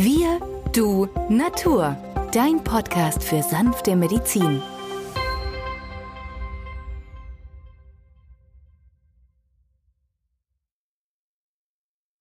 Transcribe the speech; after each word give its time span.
Wir, 0.00 0.38
du, 0.72 1.08
Natur. 1.28 1.96
Dein 2.32 2.62
Podcast 2.62 3.20
für 3.24 3.42
sanfte 3.42 3.96
Medizin. 3.96 4.62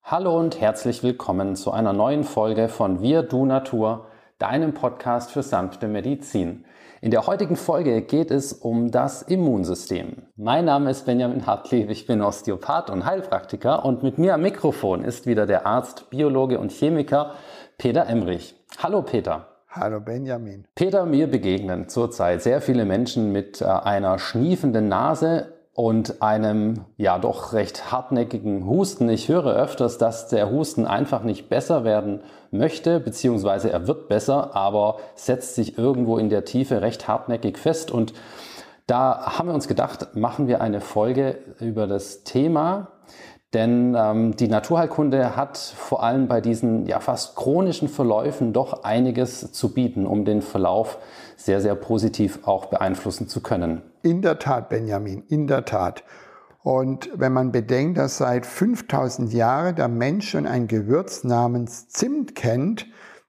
Hallo 0.01 0.39
und 0.39 0.59
herzlich 0.59 1.03
willkommen 1.03 1.55
zu 1.55 1.69
einer 1.69 1.93
neuen 1.93 2.23
Folge 2.23 2.67
von 2.67 3.03
Wir, 3.03 3.21
du, 3.21 3.45
Natur, 3.45 4.07
deinem 4.39 4.73
Podcast 4.73 5.29
für 5.29 5.43
sanfte 5.43 5.87
Medizin. 5.87 6.65
In 6.99 7.11
der 7.11 7.27
heutigen 7.27 7.55
Folge 7.55 8.01
geht 8.01 8.31
es 8.31 8.53
um 8.53 8.89
das 8.89 9.21
Immunsystem. 9.21 10.23
Mein 10.35 10.65
Name 10.65 10.89
ist 10.89 11.05
Benjamin 11.05 11.45
Hartlieb, 11.45 11.91
ich 11.91 12.07
bin 12.07 12.23
Osteopath 12.23 12.89
und 12.89 13.05
Heilpraktiker 13.05 13.85
und 13.85 14.01
mit 14.01 14.17
mir 14.17 14.33
am 14.33 14.41
Mikrofon 14.41 15.03
ist 15.03 15.27
wieder 15.27 15.45
der 15.45 15.67
Arzt, 15.67 16.09
Biologe 16.09 16.57
und 16.57 16.71
Chemiker 16.71 17.35
Peter 17.79 18.07
Emrich. 18.07 18.55
Hallo 18.79 19.03
Peter. 19.03 19.45
Hallo 19.69 19.99
Benjamin. 19.99 20.65
Peter, 20.73 21.05
mir 21.05 21.27
begegnen 21.27 21.87
zurzeit 21.89 22.41
sehr 22.41 22.59
viele 22.59 22.85
Menschen 22.85 23.31
mit 23.31 23.61
äh, 23.61 23.65
einer 23.65 24.17
schniefenden 24.17 24.87
Nase 24.87 25.53
und 25.73 26.23
einem 26.23 26.85
ja 26.97 27.19
doch 27.19 27.53
recht 27.53 27.91
hartnäckigen 27.91 28.65
Husten. 28.65 29.07
Ich 29.09 29.29
höre 29.29 29.55
öfters, 29.55 29.99
dass 29.99 30.27
der 30.27 30.49
Husten 30.49 30.87
einfach 30.87 31.21
nicht 31.21 31.49
besser 31.49 31.83
werden 31.83 32.21
möchte, 32.49 32.99
beziehungsweise 32.99 33.69
er 33.69 33.85
wird 33.85 34.07
besser, 34.07 34.55
aber 34.55 34.97
setzt 35.13 35.53
sich 35.53 35.77
irgendwo 35.77 36.17
in 36.17 36.29
der 36.29 36.45
Tiefe 36.45 36.81
recht 36.81 37.07
hartnäckig 37.07 37.59
fest. 37.59 37.91
Und 37.91 38.11
da 38.87 39.37
haben 39.37 39.49
wir 39.49 39.53
uns 39.53 39.67
gedacht, 39.67 40.15
machen 40.15 40.47
wir 40.47 40.61
eine 40.61 40.81
Folge 40.81 41.37
über 41.59 41.85
das 41.85 42.23
Thema 42.23 42.93
denn 43.53 43.95
ähm, 43.97 44.35
die 44.35 44.49
Naturheilkunde 44.49 45.35
hat 45.37 45.57
vor 45.57 46.03
allem 46.03 46.27
bei 46.27 46.41
diesen 46.41 46.85
ja 46.85 46.99
fast 46.99 47.35
chronischen 47.35 47.87
Verläufen 47.87 48.51
doch 48.51 48.83
einiges 48.83 49.51
zu 49.53 49.73
bieten, 49.73 50.05
um 50.05 50.25
den 50.25 50.41
Verlauf 50.41 50.97
sehr, 51.37 51.61
sehr 51.61 51.75
positiv 51.75 52.39
auch 52.45 52.65
beeinflussen 52.65 53.27
zu 53.29 53.41
können. 53.41 53.81
In 54.01 54.21
der 54.21 54.39
Tat, 54.39 54.69
Benjamin, 54.69 55.23
in 55.29 55.47
der 55.47 55.63
Tat. 55.63 56.03
Und 56.61 57.09
wenn 57.15 57.31
man 57.31 57.53
bedenkt, 57.53 57.97
dass 57.97 58.17
seit 58.17 58.45
5000 58.45 59.31
Jahren 59.31 59.75
der 59.75 59.87
Mensch 59.87 60.29
schon 60.29 60.45
ein 60.45 60.67
Gewürz 60.67 61.23
namens 61.23 61.87
Zimt 61.87 62.35
kennt, 62.35 62.87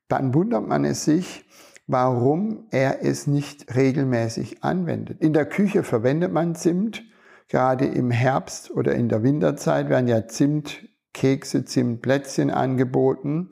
dann 0.08 0.34
wundert 0.34 0.66
man 0.66 0.84
es 0.84 1.04
sich, 1.04 1.44
warum 1.86 2.66
er 2.70 3.04
es 3.04 3.28
nicht 3.28 3.76
regelmäßig 3.76 4.64
anwendet. 4.64 5.20
In 5.20 5.32
der 5.32 5.46
Küche 5.46 5.84
verwendet 5.84 6.32
man 6.32 6.56
Zimt, 6.56 7.02
Gerade 7.48 7.86
im 7.86 8.10
Herbst 8.10 8.70
oder 8.70 8.94
in 8.94 9.08
der 9.08 9.22
Winterzeit 9.22 9.88
werden 9.88 10.06
ja 10.06 10.28
Zimtkekse, 10.28 11.64
Zimtplätzchen 11.64 12.50
angeboten. 12.50 13.50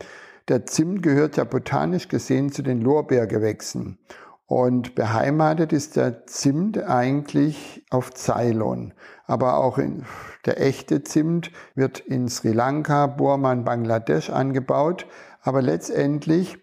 Der 0.48 0.66
Zimt 0.66 1.02
gehört 1.02 1.38
ja 1.38 1.44
botanisch 1.44 2.08
gesehen 2.08 2.52
zu 2.52 2.62
den 2.62 2.82
Lorbeergewächsen. 2.82 3.98
Und 4.46 4.94
beheimatet 4.94 5.72
ist 5.72 5.96
der 5.96 6.26
Zimt 6.26 6.78
eigentlich 6.78 7.84
auf 7.90 8.12
Ceylon. 8.14 8.94
Aber 9.24 9.56
auch 9.56 9.78
der 10.44 10.60
echte 10.60 11.02
Zimt 11.02 11.50
wird 11.74 11.98
in 11.98 12.28
Sri 12.28 12.52
Lanka, 12.52 13.06
Burma 13.08 13.50
und 13.50 13.64
Bangladesch 13.64 14.30
angebaut. 14.30 15.06
Aber 15.42 15.62
letztendlich 15.62 16.58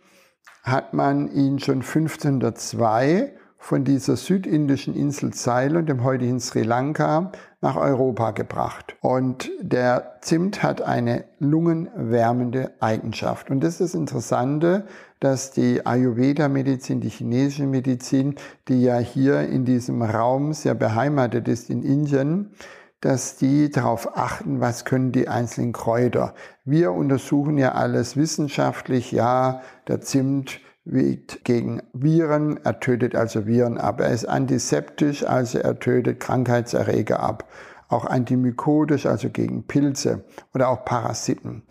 hat 0.62 0.94
man 0.94 1.30
ihn 1.30 1.60
schon 1.60 1.82
1502 1.82 3.34
von 3.64 3.86
dieser 3.86 4.18
südindischen 4.18 4.94
Insel 4.94 5.32
Ceylon, 5.32 5.86
dem 5.86 6.04
heutigen 6.04 6.42
Sri 6.42 6.64
Lanka, 6.64 7.32
nach 7.62 7.78
Europa 7.78 8.32
gebracht. 8.32 8.98
Und 9.00 9.50
der 9.62 10.18
Zimt 10.20 10.62
hat 10.64 10.82
eine 10.82 11.24
lungenwärmende 11.40 12.74
Eigenschaft. 12.82 13.50
Und 13.50 13.64
das 13.64 13.76
ist 13.76 13.80
das 13.80 13.94
Interessante, 13.94 14.86
dass 15.22 15.52
die 15.52 15.86
Ayurveda-Medizin, 15.86 17.00
die 17.00 17.08
chinesische 17.08 17.66
Medizin, 17.66 18.36
die 18.68 18.84
ja 18.84 18.98
hier 18.98 19.48
in 19.48 19.64
diesem 19.64 20.02
Raum 20.02 20.52
sehr 20.52 20.76
beheimatet 20.76 21.48
ist 21.48 21.70
in 21.70 21.84
Indien, 21.84 22.52
dass 23.00 23.38
die 23.38 23.70
darauf 23.72 24.18
achten, 24.18 24.60
was 24.60 24.84
können 24.84 25.14
die 25.14 25.30
einzelnen 25.30 25.72
Kräuter. 25.72 26.34
Wir 26.66 26.92
untersuchen 26.92 27.58
ja 27.58 27.72
alles 27.72 28.18
wissenschaftlich, 28.18 29.14
ja, 29.14 29.62
der 29.88 30.02
Zimt 30.02 30.60
wirkt 30.86 31.46
gegen 31.46 31.82
Viren, 31.94 32.60
er 32.64 32.80
tötet 32.80 33.16
also 33.16 33.46
Viren 33.46 33.78
ab. 33.78 34.02
Er 34.02 34.10
ist 34.10 34.26
antiseptisch, 34.26 35.26
also 35.26 35.60
er 35.60 35.80
tötet 35.80 36.20
Krankheitserreger 36.20 37.20
ab. 37.20 37.50
Auch 37.90 38.06
antimykotisch, 38.06 39.06
also 39.06 39.30
gegen 39.30 39.68
Pilze 39.68 40.24
oder 40.54 40.70
auch 40.70 40.84
Parasiten. 40.84 41.64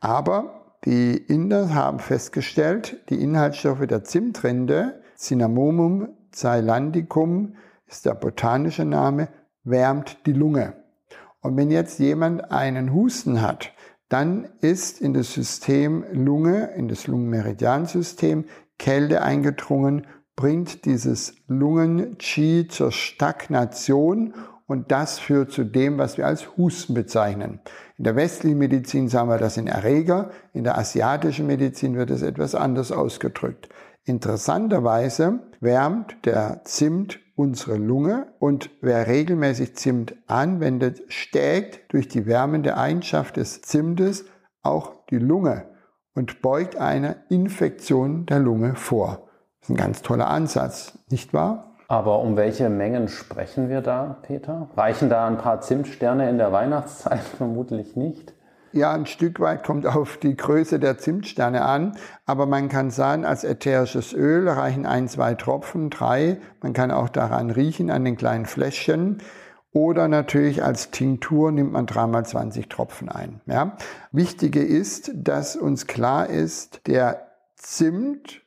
Aber 0.00 0.76
die 0.84 1.16
Inder 1.16 1.74
haben 1.74 1.98
festgestellt, 1.98 2.96
die 3.10 3.22
Inhaltsstoffe 3.22 3.86
der 3.86 4.04
Zimtrinde, 4.04 5.02
Cinnamomum 5.16 6.08
ceylandicum 6.32 7.56
ist 7.86 8.06
der 8.06 8.14
botanische 8.14 8.84
Name, 8.84 9.28
wärmt 9.64 10.26
die 10.26 10.32
Lunge. 10.32 10.74
Und 11.40 11.56
wenn 11.56 11.70
jetzt 11.70 11.98
jemand 11.98 12.50
einen 12.50 12.92
Husten 12.92 13.42
hat, 13.42 13.72
dann 14.08 14.48
ist 14.60 15.00
in 15.00 15.14
das 15.14 15.32
System 15.32 16.04
Lunge, 16.12 16.70
in 16.76 16.88
das 16.88 17.06
Lungenmeridiansystem 17.06 18.44
Kälte 18.78 19.22
eingedrungen, 19.22 20.06
bringt 20.36 20.84
dieses 20.84 21.34
Lungen-Qi 21.48 22.68
zur 22.68 22.92
Stagnation 22.92 24.34
und 24.66 24.90
das 24.92 25.18
führt 25.18 25.52
zu 25.52 25.64
dem, 25.64 25.96
was 25.98 26.18
wir 26.18 26.26
als 26.26 26.56
Husten 26.56 26.94
bezeichnen. 26.94 27.60
In 27.96 28.04
der 28.04 28.16
westlichen 28.16 28.58
Medizin 28.58 29.08
sagen 29.08 29.30
wir 29.30 29.38
das 29.38 29.56
in 29.56 29.66
Erreger, 29.66 30.30
in 30.52 30.64
der 30.64 30.76
asiatischen 30.76 31.46
Medizin 31.46 31.96
wird 31.96 32.10
es 32.10 32.22
etwas 32.22 32.54
anders 32.54 32.92
ausgedrückt. 32.92 33.68
Interessanterweise 34.04 35.40
wärmt 35.60 36.16
der 36.24 36.62
Zimt 36.64 37.18
unsere 37.36 37.76
Lunge 37.76 38.26
und 38.40 38.70
wer 38.80 39.06
regelmäßig 39.06 39.76
Zimt 39.76 40.16
anwendet, 40.26 41.02
stärkt 41.08 41.92
durch 41.92 42.08
die 42.08 42.26
wärmende 42.26 42.76
Eigenschaft 42.76 43.36
des 43.36 43.62
Zimtes 43.62 44.24
auch 44.62 45.04
die 45.10 45.18
Lunge 45.18 45.66
und 46.14 46.42
beugt 46.42 46.76
eine 46.76 47.16
Infektion 47.28 48.26
der 48.26 48.40
Lunge 48.40 48.74
vor. 48.74 49.28
Das 49.60 49.68
ist 49.68 49.74
ein 49.74 49.76
ganz 49.76 50.02
toller 50.02 50.28
Ansatz, 50.28 50.98
nicht 51.10 51.34
wahr? 51.34 51.76
Aber 51.88 52.20
um 52.20 52.36
welche 52.36 52.68
Mengen 52.68 53.06
sprechen 53.06 53.68
wir 53.68 53.80
da, 53.80 54.18
Peter? 54.22 54.70
Reichen 54.76 55.08
da 55.08 55.26
ein 55.26 55.38
paar 55.38 55.60
Zimtsterne 55.60 56.28
in 56.28 56.38
der 56.38 56.52
Weihnachtszeit 56.52 57.20
vermutlich 57.36 57.94
nicht? 57.94 58.34
Ja, 58.72 58.92
ein 58.92 59.06
Stück 59.06 59.40
weit 59.40 59.64
kommt 59.64 59.86
auf 59.86 60.18
die 60.18 60.36
Größe 60.36 60.78
der 60.78 60.98
Zimtsterne 60.98 61.62
an, 61.64 61.96
aber 62.26 62.46
man 62.46 62.68
kann 62.68 62.90
sagen, 62.90 63.24
als 63.24 63.44
ätherisches 63.44 64.12
Öl 64.12 64.48
reichen 64.48 64.86
ein, 64.86 65.08
zwei 65.08 65.34
Tropfen, 65.34 65.88
drei. 65.88 66.38
Man 66.62 66.72
kann 66.72 66.90
auch 66.90 67.08
daran 67.08 67.50
riechen, 67.50 67.90
an 67.90 68.04
den 68.04 68.16
kleinen 68.16 68.46
Fläschchen. 68.46 69.22
Oder 69.72 70.08
natürlich 70.08 70.64
als 70.64 70.90
Tinktur 70.90 71.52
nimmt 71.52 71.72
man 71.72 71.86
dreimal 71.86 72.24
20 72.24 72.68
Tropfen 72.68 73.08
ein. 73.08 73.40
Ja. 73.46 73.76
Wichtige 74.10 74.64
ist, 74.64 75.10
dass 75.14 75.54
uns 75.54 75.86
klar 75.86 76.28
ist, 76.28 76.86
der 76.86 77.26
Zimt 77.56 78.42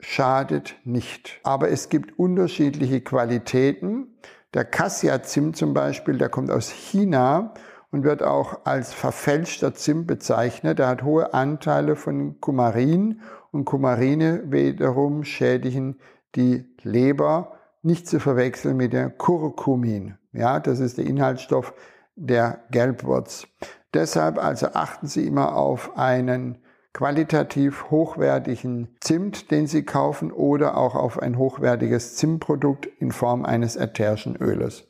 schadet 0.00 0.76
nicht. 0.84 1.40
Aber 1.42 1.70
es 1.70 1.88
gibt 1.88 2.18
unterschiedliche 2.18 3.00
Qualitäten. 3.00 4.18
Der 4.54 4.64
Cassia-Zimt 4.64 5.56
zum 5.56 5.74
Beispiel, 5.74 6.18
der 6.18 6.28
kommt 6.28 6.50
aus 6.50 6.70
China 6.70 7.54
und 7.94 8.02
wird 8.02 8.24
auch 8.24 8.58
als 8.64 8.92
verfälschter 8.92 9.72
Zimt 9.72 10.08
bezeichnet. 10.08 10.80
Er 10.80 10.88
hat 10.88 11.04
hohe 11.04 11.32
Anteile 11.32 11.94
von 11.94 12.40
Kumarin 12.40 13.20
und 13.52 13.66
Kumarine 13.66 14.42
wiederum 14.50 15.22
schädigen 15.22 16.00
die 16.34 16.64
Leber, 16.82 17.52
nicht 17.82 18.08
zu 18.08 18.18
verwechseln 18.18 18.76
mit 18.76 18.92
der 18.92 19.10
Curcumin. 19.10 20.16
Ja, 20.32 20.58
das 20.58 20.80
ist 20.80 20.98
der 20.98 21.06
Inhaltsstoff 21.06 21.72
der 22.16 22.64
Gelbwurz. 22.72 23.46
Deshalb 23.94 24.42
also 24.42 24.70
achten 24.74 25.06
Sie 25.06 25.24
immer 25.24 25.54
auf 25.54 25.96
einen 25.96 26.58
qualitativ 26.94 27.92
hochwertigen 27.92 28.88
Zimt, 28.98 29.52
den 29.52 29.68
Sie 29.68 29.84
kaufen, 29.84 30.32
oder 30.32 30.76
auch 30.76 30.96
auf 30.96 31.22
ein 31.22 31.38
hochwertiges 31.38 32.16
Zimtprodukt 32.16 32.86
in 32.98 33.12
Form 33.12 33.44
eines 33.44 33.76
ätherischen 33.76 34.34
Öles 34.34 34.88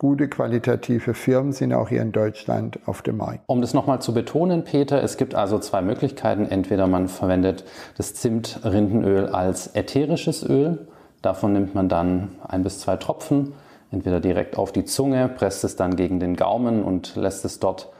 gute 0.00 0.28
qualitative 0.28 1.12
Firmen 1.12 1.52
sind 1.52 1.74
auch 1.74 1.90
hier 1.90 2.00
in 2.00 2.10
Deutschland 2.10 2.78
auf 2.86 3.02
dem 3.02 3.18
Markt. 3.18 3.40
Um 3.46 3.60
das 3.60 3.74
nochmal 3.74 4.00
zu 4.00 4.14
betonen, 4.14 4.64
Peter, 4.64 5.02
es 5.02 5.18
gibt 5.18 5.34
also 5.34 5.58
zwei 5.58 5.82
Möglichkeiten. 5.82 6.46
Entweder 6.46 6.86
man 6.86 7.06
verwendet 7.06 7.64
das 7.98 8.14
Zimtrindenöl 8.14 9.26
als 9.26 9.66
ätherisches 9.74 10.42
Öl. 10.42 10.88
Davon 11.20 11.52
nimmt 11.52 11.74
man 11.74 11.90
dann 11.90 12.30
ein 12.48 12.62
bis 12.62 12.80
zwei 12.80 12.96
Tropfen, 12.96 13.52
entweder 13.90 14.20
direkt 14.20 14.56
auf 14.56 14.72
die 14.72 14.86
Zunge, 14.86 15.28
presst 15.28 15.64
es 15.64 15.76
dann 15.76 15.96
gegen 15.96 16.18
den 16.18 16.34
Gaumen 16.34 16.82
und 16.82 17.14
lässt 17.14 17.44
es 17.44 17.60
dort 17.60 17.90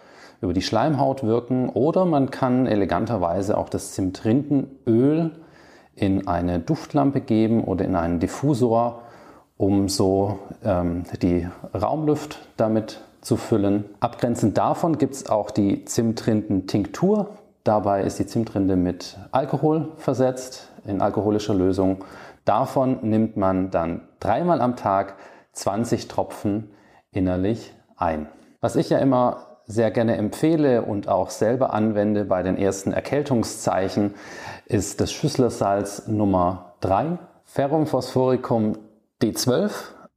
über 0.41 0.55
die 0.55 0.62
Schleimhaut 0.62 1.23
wirken. 1.23 1.69
Oder 1.69 2.06
man 2.06 2.31
kann 2.31 2.67
eleganterweise 2.67 3.58
auch 3.58 3.69
das 3.69 3.93
Zimtrindenöl 3.93 5.32
in 5.96 6.26
eine 6.26 6.61
Duftlampe 6.61 7.20
geben 7.20 7.62
oder 7.62 7.85
in 7.85 7.94
einen 7.94 8.20
Diffusor 8.20 9.03
um 9.61 9.91
so 9.91 10.39
ähm, 10.65 11.03
die 11.21 11.47
Raumluft 11.75 12.39
damit 12.57 13.03
zu 13.21 13.37
füllen. 13.37 13.85
Abgrenzend 14.01 14.57
davon 14.57 14.97
gibt 14.97 15.12
es 15.12 15.29
auch 15.29 15.51
die 15.51 15.85
Zimtrinden-Tinktur. 15.85 17.29
Dabei 17.62 18.03
ist 18.03 18.19
die 18.19 18.25
Zimtrinde 18.25 18.77
mit 18.77 19.19
Alkohol 19.33 19.93
versetzt, 19.99 20.71
in 20.87 21.03
alkoholischer 21.03 21.53
Lösung. 21.53 22.05
Davon 22.47 23.01
nimmt 23.03 23.37
man 23.37 23.71
dann 23.71 24.09
dreimal 24.19 24.62
am 24.62 24.77
Tag 24.77 25.17
20 25.53 26.09
Tropfen 26.09 26.71
innerlich 27.13 27.75
ein. 27.99 28.29
Was 28.63 28.77
ich 28.77 28.89
ja 28.89 28.97
immer 28.97 29.59
sehr 29.67 29.91
gerne 29.91 30.17
empfehle 30.17 30.81
und 30.81 31.06
auch 31.06 31.29
selber 31.29 31.75
anwende 31.75 32.25
bei 32.25 32.43
den 32.43 32.56
ersten 32.56 32.95
Erkältungszeichen, 32.95 34.15
ist 34.65 35.03
das 35.03 35.13
Schüsslersalz 35.13 36.09
Nummer 36.09 36.77
3, 36.81 37.19
Ferrum 37.45 37.87
Phosphoricum 37.87 38.79
D12. 39.22 39.70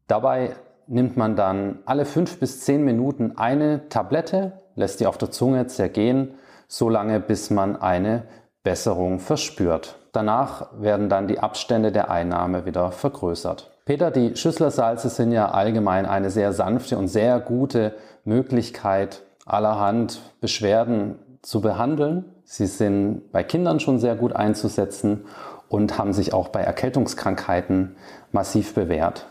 Dabei 0.08 0.56
nimmt 0.88 1.18
man 1.18 1.36
dann 1.36 1.80
alle 1.86 2.06
5 2.06 2.40
bis 2.40 2.62
10 2.62 2.84
Minuten 2.84 3.38
eine 3.38 3.90
Tablette, 3.90 4.54
lässt 4.76 5.00
die 5.00 5.08
auf 5.08 5.18
der 5.18 5.32
Zunge 5.32 5.68
zergehen, 5.68 6.36
so 6.68 6.90
lange 6.90 7.20
bis 7.20 7.50
man 7.50 7.76
eine 7.76 8.24
Besserung 8.64 9.20
verspürt. 9.20 10.00
Danach 10.14 10.70
werden 10.80 11.10
dann 11.10 11.28
die 11.28 11.40
Abstände 11.40 11.92
der 11.92 12.10
Einnahme 12.10 12.66
wieder 12.66 12.92
vergrößert. 12.92 13.72
Peter, 13.86 14.12
die 14.12 14.36
Schüsslersalze 14.36 15.10
sind 15.10 15.32
ja 15.32 15.52
allgemein 15.52 16.06
eine 16.06 16.30
sehr 16.30 16.54
sanfte 16.54 16.98
und 16.98 17.10
sehr 17.10 17.40
gute 17.40 17.94
Möglichkeit, 18.24 19.24
allerhand 19.46 20.22
Beschwerden 20.40 21.20
zu 21.42 21.60
behandeln. 21.60 22.26
Sie 22.46 22.68
sind 22.68 23.32
bei 23.32 23.44
Kindern 23.44 23.82
schon 23.82 24.00
sehr 24.00 24.16
gut 24.16 24.34
einzusetzen 24.34 25.26
und 25.74 25.98
haben 25.98 26.14
sich 26.14 26.34
auch 26.34 26.50
bei 26.50 26.62
Erkältungskrankheiten 26.62 27.96
massiv 28.32 28.76
bewährt. 28.76 29.26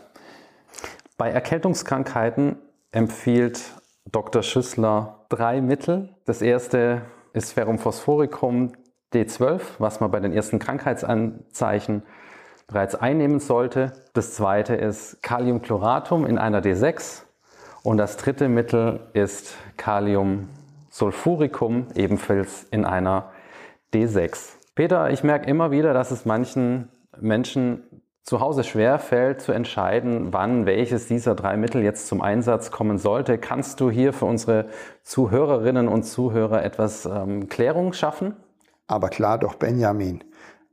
Bei 1.17 1.29
Erkältungskrankheiten 1.29 2.57
empfiehlt 2.91 3.61
Dr. 4.11 4.43
Schüssler 4.43 5.23
drei 5.29 5.61
Mittel. 5.61 6.09
Das 6.25 6.41
erste 6.41 7.03
ist 7.31 7.53
Ferrum 7.53 7.79
phosphoricum 7.79 8.73
D12, 9.13 9.61
was 9.79 10.01
man 10.01 10.11
bei 10.11 10.19
den 10.19 10.33
ersten 10.33 10.59
Krankheitsanzeichen 10.59 12.03
bereits 12.67 12.95
einnehmen 12.95 13.39
sollte. 13.39 13.93
Das 14.11 14.33
zweite 14.33 14.75
ist 14.75 15.23
Kaliumchloratum 15.23 16.25
in 16.25 16.37
einer 16.37 16.61
D6 16.61 17.21
und 17.83 17.95
das 17.95 18.17
dritte 18.17 18.49
Mittel 18.49 18.99
ist 19.13 19.55
Kaliumsulfuricum, 19.77 21.87
ebenfalls 21.95 22.63
in 22.63 22.83
einer 22.83 23.31
D6. 23.93 24.57
Peter, 24.75 25.11
ich 25.11 25.23
merke 25.23 25.47
immer 25.47 25.69
wieder, 25.69 25.93
dass 25.93 26.09
es 26.09 26.25
manchen 26.25 26.89
Menschen 27.19 27.83
zu 28.23 28.39
Hause 28.39 28.63
schwer 28.63 28.99
fällt 28.99 29.41
zu 29.41 29.51
entscheiden, 29.51 30.31
wann 30.31 30.65
welches 30.65 31.07
dieser 31.07 31.35
drei 31.35 31.57
Mittel 31.57 31.83
jetzt 31.83 32.07
zum 32.07 32.21
Einsatz 32.21 32.71
kommen 32.71 32.97
sollte. 32.97 33.37
Kannst 33.37 33.81
du 33.81 33.91
hier 33.91 34.13
für 34.13 34.25
unsere 34.25 34.67
Zuhörerinnen 35.03 35.87
und 35.87 36.03
Zuhörer 36.03 36.63
etwas 36.63 37.05
ähm, 37.05 37.49
Klärung 37.49 37.93
schaffen? 37.93 38.35
Aber 38.87 39.09
klar 39.09 39.37
doch, 39.37 39.55
Benjamin. 39.55 40.23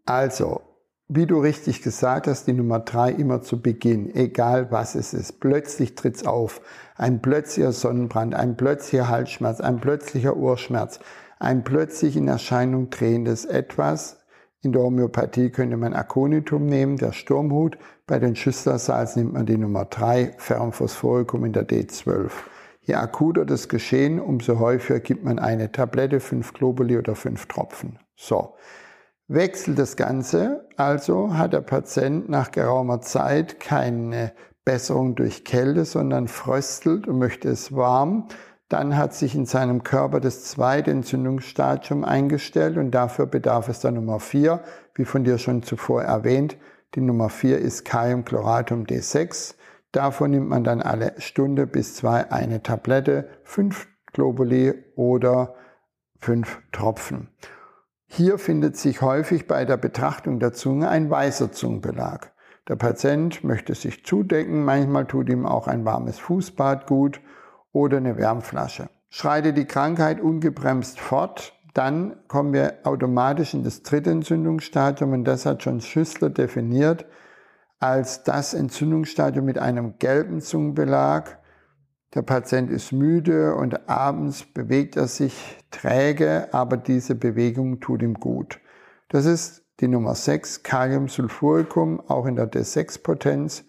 Also, 0.07 0.63
wie 1.09 1.27
du 1.27 1.41
richtig 1.41 1.83
gesagt 1.83 2.29
hast, 2.29 2.47
die 2.47 2.53
Nummer 2.53 2.79
drei 2.79 3.11
immer 3.11 3.43
zu 3.43 3.61
Beginn, 3.61 4.15
egal 4.15 4.71
was 4.71 4.95
es 4.95 5.13
ist. 5.13 5.41
Plötzlich 5.41 5.97
tritt's 5.97 6.25
auf. 6.25 6.61
Ein 6.97 7.21
plötzlicher 7.21 7.73
Sonnenbrand, 7.73 8.35
ein 8.35 8.57
plötzlicher 8.57 9.09
Halsschmerz, 9.09 9.61
ein 9.61 9.81
plötzlicher 9.81 10.37
Ohrschmerz, 10.37 11.01
ein 11.41 11.65
plötzlich 11.65 12.17
in 12.17 12.29
Erscheinung 12.29 12.91
drehendes 12.91 13.47
etwas. 13.47 14.19
In 14.63 14.73
der 14.73 14.83
Homöopathie 14.83 15.51
könnte 15.51 15.79
man 15.79 15.95
Aconitum 15.95 16.67
nehmen, 16.67 16.99
der 16.99 17.13
Sturmhut. 17.13 17.79
Bei 18.07 18.19
den 18.19 18.37
Schüsslersalz 18.37 19.17
nimmt 19.17 19.33
man 19.33 19.47
die 19.47 19.57
Nummer 19.57 19.87
drei, 19.87 20.35
Ferrum 20.37 20.73
phosphoricum 20.73 21.47
in 21.47 21.55
der 21.55 21.67
D12. 21.67 22.31
Je 22.83 22.95
akuter 22.95 23.47
das 23.47 23.71
Geschehen, 23.71 24.21
umso 24.21 24.59
häufiger 24.59 25.01
gibt 25.01 25.25
man 25.25 25.39
eine 25.39 25.73
Tablette, 25.73 26.21
fünf 26.21 26.53
Globuli 26.53 26.99
oder 26.99 27.15
fünf 27.15 27.47
Tropfen. 27.47 27.99
So. 28.17 28.55
Wechselt 29.27 29.79
das 29.79 29.97
Ganze, 29.97 30.69
also 30.77 31.35
hat 31.35 31.53
der 31.53 31.61
Patient 31.61 32.29
nach 32.29 32.51
geraumer 32.51 33.01
Zeit 33.01 33.61
keine 33.61 34.33
Besserung 34.65 35.15
durch 35.15 35.45
Kälte, 35.45 35.85
sondern 35.85 36.29
fröstelt 36.29 37.07
und 37.07 37.19
möchte 37.19 37.49
es 37.49 37.75
warm, 37.75 38.29
dann 38.71 38.97
hat 38.97 39.15
sich 39.15 39.35
in 39.35 39.47
seinem 39.47 39.83
Körper 39.83 40.21
das 40.21 40.45
zweite 40.45 40.93
Entzündungsstadium 40.93 42.05
eingestellt 42.05 42.79
und 42.79 42.93
dafür 42.93 43.27
bedarf 43.27 43.69
es 43.69 43.81
der 43.81 43.91
Nummer 43.91 44.21
4, 44.21 44.63
wie 44.95 45.05
von 45.05 45.25
dir 45.25 45.39
schon 45.39 45.65
zuvor 45.65 46.05
erwähnt. 46.05 46.57
Die 46.95 47.01
Nummer 47.01 47.31
4 47.31 47.59
ist 47.59 47.85
Kaliumchloratum 47.85 48.85
D6. 48.85 49.57
Davon 49.91 50.31
nimmt 50.31 50.49
man 50.49 50.63
dann 50.63 50.83
alle 50.83 51.15
Stunde 51.19 51.67
bis 51.67 51.97
zwei 51.97 52.31
eine 52.31 52.63
Tablette, 52.63 53.29
fünf 53.43 53.89
Globuli 54.13 54.75
oder 54.95 55.57
fünf 56.21 56.63
Tropfen. 56.71 57.29
Hier 58.07 58.39
findet 58.39 58.77
sich 58.77 59.03
häufig 59.03 59.49
bei 59.49 59.65
der 59.65 59.79
Betrachtung 59.79 60.39
der 60.39 60.53
Zunge 60.53 60.89
ein 60.89 61.11
weißer 61.11 61.51
Zungenbelag. 61.51 62.33
Der 62.69 62.77
Patient 62.77 63.43
möchte 63.43 63.75
sich 63.75 64.05
zudecken, 64.05 64.65
manchmal 64.65 65.07
tut 65.07 65.29
ihm 65.29 65.45
auch 65.45 65.67
ein 65.67 65.85
warmes 65.85 66.21
Fußbad 66.21 66.87
gut 66.87 67.21
oder 67.73 67.99
eine 67.99 68.17
Wärmflasche. 68.17 68.89
Schreitet 69.09 69.57
die 69.57 69.67
Krankheit 69.67 70.21
ungebremst 70.21 71.01
fort, 71.01 71.55
dann 71.75 72.17
kommen 72.29 72.53
wir 72.53 72.79
automatisch 72.85 73.55
in 73.55 73.63
das 73.63 73.83
dritte 73.83 74.11
Entzündungsstadium 74.11 75.13
und 75.13 75.25
das 75.25 75.47
hat 75.47 75.65
John 75.65 75.81
Schüssler 75.81 76.31
definiert 76.31 77.07
als 77.81 78.23
das 78.25 78.53
Entzündungsstadium 78.53 79.45
mit 79.45 79.59
einem 79.59 79.99
gelben 79.99 80.41
Zungenbelag, 80.43 81.39
der 82.15 82.23
Patient 82.23 82.71
ist 82.71 82.93
müde 82.93 83.55
und 83.55 83.89
abends 83.89 84.45
bewegt 84.45 84.97
er 84.97 85.07
sich 85.07 85.57
träge, 85.71 86.49
aber 86.53 86.77
diese 86.77 87.15
Bewegung 87.15 87.81
tut 87.81 88.03
ihm 88.03 88.15
gut. 88.15 88.61
Das 89.09 89.25
ist 89.25 89.65
die 89.81 89.89
Nummer 89.89 90.15
6, 90.15 90.63
Kaliumsulfuricum, 90.63 92.01
auch 92.01 92.27
in 92.27 92.37
der 92.37 92.51
D6-Potenz. 92.51 93.65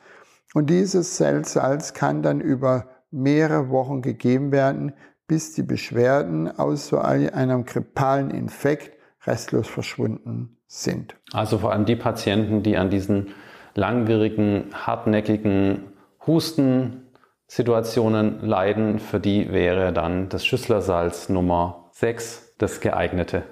Und 0.53 0.69
dieses 0.69 1.15
Zellsalz 1.15 1.94
kann 1.94 2.21
dann 2.21 2.42
über 2.42 2.89
mehrere 3.11 3.69
Wochen 3.69 4.01
gegeben 4.01 4.51
werden, 4.51 4.93
bis 5.27 5.53
die 5.53 5.63
Beschwerden 5.63 6.57
aus 6.59 6.87
so 6.87 6.97
einem 6.97 7.65
grippalen 7.65 8.31
Infekt 8.31 8.97
restlos 9.25 9.67
verschwunden 9.67 10.57
sind. 10.67 11.15
Also 11.31 11.59
vor 11.59 11.71
allem 11.71 11.85
die 11.85 11.95
Patienten, 11.95 12.63
die 12.63 12.77
an 12.77 12.89
diesen 12.89 13.27
langwierigen, 13.75 14.65
hartnäckigen 14.73 15.93
Husten, 16.25 17.07
Situationen 17.47 18.39
leiden, 18.41 18.99
für 18.99 19.19
die 19.19 19.51
wäre 19.51 19.91
dann 19.91 20.29
das 20.29 20.45
Schüsslersalz 20.45 21.29
Nummer 21.29 21.89
6 21.91 22.55
das 22.57 22.79
geeignete. 22.79 23.43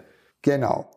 Genau. 0.41 0.89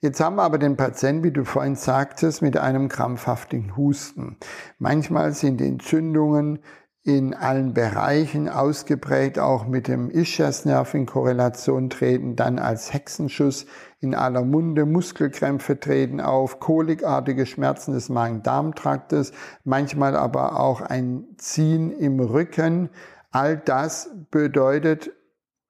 Jetzt 0.00 0.20
haben 0.20 0.36
wir 0.36 0.42
aber 0.42 0.58
den 0.58 0.76
Patienten, 0.76 1.24
wie 1.24 1.30
du 1.30 1.44
vorhin 1.44 1.76
sagtest, 1.76 2.42
mit 2.42 2.56
einem 2.56 2.88
krampfhaften 2.88 3.76
Husten. 3.76 4.36
Manchmal 4.78 5.32
sind 5.32 5.60
die 5.60 5.68
Entzündungen 5.68 6.58
in 7.04 7.34
allen 7.34 7.74
Bereichen 7.74 8.48
ausgeprägt, 8.48 9.38
auch 9.40 9.66
mit 9.66 9.88
dem 9.88 10.08
Ischiasnerv 10.08 10.94
in 10.94 11.06
Korrelation 11.06 11.90
treten, 11.90 12.36
dann 12.36 12.60
als 12.60 12.92
Hexenschuss 12.92 13.66
in 14.00 14.14
aller 14.14 14.44
Munde, 14.44 14.86
Muskelkrämpfe 14.86 15.80
treten 15.80 16.20
auf, 16.20 16.60
kolikartige 16.60 17.46
Schmerzen 17.46 17.92
des 17.92 18.08
Magen-Darm-Traktes, 18.08 19.32
manchmal 19.64 20.16
aber 20.16 20.60
auch 20.60 20.80
ein 20.80 21.24
Ziehen 21.38 21.90
im 21.90 22.20
Rücken. 22.20 22.88
All 23.32 23.56
das 23.56 24.10
bedeutet, 24.30 25.10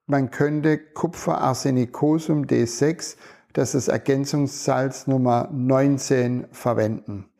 man 0.06 0.30
könnte 0.30 0.76
Kupferarsenicosum 0.76 2.44
D6, 2.44 3.16
das 3.54 3.74
ist 3.74 3.88
Ergänzungssalz 3.88 5.06
Nummer 5.06 5.48
19, 5.52 6.48
verwenden. 6.50 7.31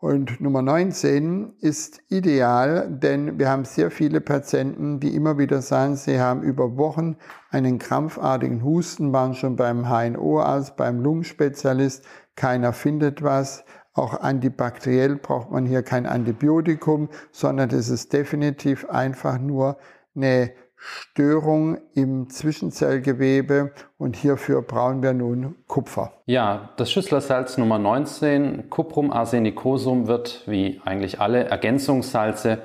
Und 0.00 0.40
Nummer 0.40 0.62
19 0.62 1.54
ist 1.60 2.02
ideal, 2.08 2.88
denn 2.88 3.36
wir 3.40 3.48
haben 3.48 3.64
sehr 3.64 3.90
viele 3.90 4.20
Patienten, 4.20 5.00
die 5.00 5.16
immer 5.16 5.38
wieder 5.38 5.60
sagen, 5.60 5.96
sie 5.96 6.20
haben 6.20 6.42
über 6.42 6.76
Wochen 6.76 7.16
einen 7.50 7.80
krampfartigen 7.80 8.62
Husten, 8.62 9.12
waren 9.12 9.34
schon 9.34 9.56
beim 9.56 9.88
HNO-Arzt, 9.88 10.76
beim 10.76 11.00
Lungenspezialist, 11.00 12.04
keiner 12.36 12.72
findet 12.72 13.24
was. 13.24 13.64
Auch 13.92 14.20
antibakteriell 14.20 15.16
braucht 15.16 15.50
man 15.50 15.66
hier 15.66 15.82
kein 15.82 16.06
Antibiotikum, 16.06 17.08
sondern 17.32 17.68
das 17.68 17.88
ist 17.88 18.12
definitiv 18.12 18.88
einfach 18.88 19.40
nur 19.40 19.78
eine 20.14 20.52
Störung 20.78 21.78
im 21.94 22.30
Zwischenzellgewebe 22.30 23.72
und 23.98 24.16
hierfür 24.16 24.62
brauchen 24.62 25.02
wir 25.02 25.12
nun 25.12 25.56
Kupfer. 25.66 26.12
Ja, 26.26 26.70
das 26.76 26.92
Schüsslersalz 26.92 27.58
Nummer 27.58 27.78
19, 27.78 28.70
Cuprum 28.70 29.12
arsenicosum, 29.12 30.06
wird 30.06 30.44
wie 30.46 30.80
eigentlich 30.84 31.20
alle 31.20 31.44
Ergänzungssalze 31.44 32.58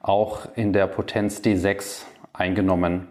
auch 0.00 0.46
in 0.56 0.72
der 0.72 0.88
Potenz 0.88 1.40
D6 1.40 2.02
eingenommen. 2.32 3.08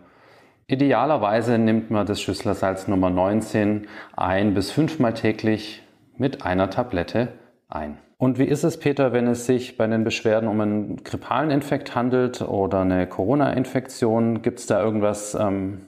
Idealerweise 0.68 1.58
nimmt 1.58 1.92
man 1.92 2.06
das 2.06 2.22
Schüsslersalz 2.22 2.88
Nummer 2.88 3.10
19 3.10 3.88
ein 4.16 4.54
bis 4.54 4.72
fünfmal 4.72 5.14
täglich 5.14 5.84
mit 6.18 6.46
einer 6.46 6.70
Tablette 6.70 7.30
ein. 7.68 7.98
Und 8.22 8.38
wie 8.38 8.46
ist 8.46 8.64
es, 8.64 8.78
Peter, 8.78 9.14
wenn 9.14 9.26
es 9.26 9.48
sich 9.48 9.78
bei 9.78 9.88
den 9.88 10.04
Beschwerden 10.04 10.48
um 10.48 10.62
einen 10.62 11.04
grippalen 11.04 11.50
Infekt 11.50 11.96
handelt 11.96 12.44
oder 12.44 12.82
eine 12.82 13.08
Corona-Infektion? 13.08 14.44
Gibt 14.44 14.60
es 14.60 14.68
da 14.68 14.80
irgendwas 14.80 15.34
ähm, 15.34 15.88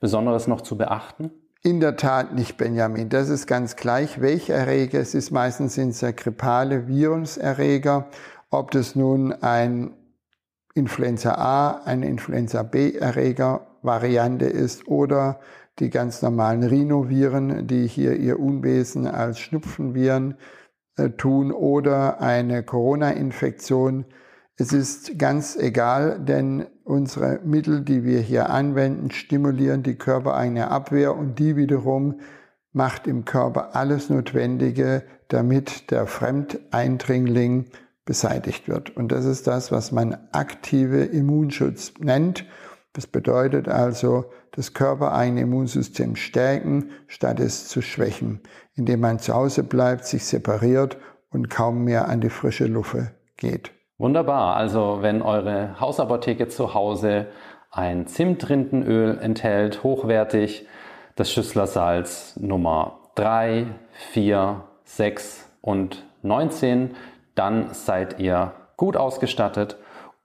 Besonderes 0.00 0.48
noch 0.48 0.62
zu 0.62 0.76
beachten? 0.76 1.30
In 1.62 1.78
der 1.78 1.94
Tat 1.94 2.34
nicht, 2.34 2.56
Benjamin. 2.56 3.10
Das 3.10 3.28
ist 3.28 3.46
ganz 3.46 3.76
gleich, 3.76 4.20
welcher 4.20 4.54
Erreger. 4.54 4.98
Es 4.98 5.14
ist 5.14 5.30
meistens 5.30 5.76
sind 5.76 5.90
es 5.90 6.00
ja 6.00 6.10
grippale 6.10 6.88
Viruserreger. 6.88 8.08
Ob 8.50 8.72
das 8.72 8.96
nun 8.96 9.32
ein 9.32 9.92
Influenza 10.74 11.36
A, 11.36 11.82
eine 11.84 12.08
Influenza 12.08 12.64
B-Erreger-Variante 12.64 14.46
ist 14.46 14.88
oder 14.88 15.38
die 15.78 15.90
ganz 15.90 16.22
normalen 16.22 16.64
Rhinoviren, 16.64 17.68
die 17.68 17.86
hier 17.86 18.16
ihr 18.16 18.40
Unwesen 18.40 19.06
als 19.06 19.38
Schnupfenviren 19.38 20.34
tun 21.16 21.52
oder 21.52 22.20
eine 22.20 22.62
Corona-Infektion. 22.62 24.04
Es 24.56 24.72
ist 24.72 25.18
ganz 25.18 25.56
egal, 25.56 26.18
denn 26.18 26.66
unsere 26.84 27.40
Mittel, 27.44 27.82
die 27.82 28.04
wir 28.04 28.20
hier 28.20 28.50
anwenden, 28.50 29.10
stimulieren 29.10 29.82
die 29.82 29.94
körpereigene 29.94 30.70
Abwehr 30.70 31.16
und 31.16 31.38
die 31.38 31.56
wiederum 31.56 32.20
macht 32.72 33.06
im 33.06 33.24
Körper 33.24 33.76
alles 33.76 34.10
Notwendige, 34.10 35.04
damit 35.28 35.90
der 35.90 36.06
Fremdeindringling 36.06 37.66
beseitigt 38.04 38.68
wird. 38.68 38.96
Und 38.96 39.12
das 39.12 39.26
ist 39.26 39.46
das, 39.46 39.70
was 39.70 39.92
man 39.92 40.16
aktive 40.32 41.04
Immunschutz 41.04 41.92
nennt. 41.98 42.46
Das 42.98 43.06
bedeutet 43.06 43.68
also, 43.68 44.24
das 44.50 44.74
körpereigene 44.74 45.42
Immunsystem 45.42 46.16
stärken, 46.16 46.90
statt 47.06 47.38
es 47.38 47.68
zu 47.68 47.80
schwächen, 47.80 48.40
indem 48.74 48.98
man 48.98 49.20
zu 49.20 49.34
Hause 49.34 49.62
bleibt, 49.62 50.04
sich 50.04 50.24
separiert 50.24 50.96
und 51.30 51.48
kaum 51.48 51.84
mehr 51.84 52.08
an 52.08 52.20
die 52.20 52.28
frische 52.28 52.66
Luft 52.66 52.96
geht. 53.36 53.70
Wunderbar. 53.98 54.56
Also 54.56 54.98
wenn 55.00 55.22
eure 55.22 55.78
Hausapotheke 55.78 56.48
zu 56.48 56.74
Hause 56.74 57.26
ein 57.70 58.08
Zimtrindenöl 58.08 59.16
enthält, 59.20 59.84
hochwertig, 59.84 60.66
das 61.14 61.30
Schüsslersalz 61.30 62.36
Nummer 62.40 62.98
3, 63.14 63.66
4, 64.10 64.64
6 64.82 65.48
und 65.60 66.04
19, 66.22 66.96
dann 67.36 67.72
seid 67.74 68.18
ihr 68.18 68.54
gut 68.76 68.96
ausgestattet, 68.96 69.76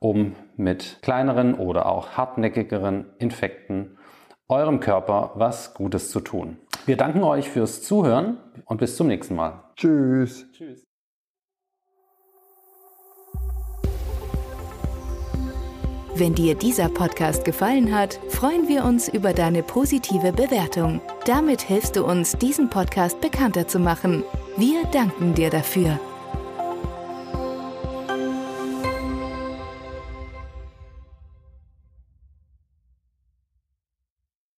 um 0.03 0.36
mit 0.57 1.00
kleineren 1.01 1.55
oder 1.55 1.86
auch 1.86 2.12
hartnäckigeren 2.17 3.05
Infekten 3.19 3.98
eurem 4.50 4.81
Körper 4.81 5.31
was 5.36 5.74
Gutes 5.74 6.12
zu 6.12 6.19
tun. 6.19 6.57
Wir 6.86 6.98
danken 6.98 7.24
euch 7.24 7.50
fürs 7.50 7.81
Zuhören 7.81 8.38
und 8.65 8.79
bis 8.79 8.98
zum 8.98 9.07
nächsten 9.07 9.36
Mal. 9.36 9.63
Tschüss. 9.77 10.45
Tschüss. 10.51 10.86
Wenn 16.15 16.36
dir 16.36 16.55
dieser 16.55 16.89
Podcast 16.89 17.45
gefallen 17.45 17.95
hat, 17.95 18.19
freuen 18.27 18.67
wir 18.67 18.83
uns 18.83 19.07
über 19.07 19.33
deine 19.33 19.63
positive 19.63 20.33
Bewertung. 20.33 21.01
Damit 21.25 21.62
hilfst 21.62 21.95
du 21.95 22.05
uns, 22.05 22.33
diesen 22.33 22.69
Podcast 22.69 23.22
bekannter 23.22 23.67
zu 23.69 23.79
machen. 23.79 24.24
Wir 24.57 24.83
danken 24.91 25.33
dir 25.33 25.50
dafür. 25.50 25.98